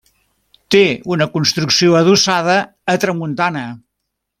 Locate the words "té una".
0.75-1.27